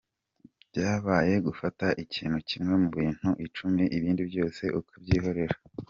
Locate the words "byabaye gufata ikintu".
0.69-2.37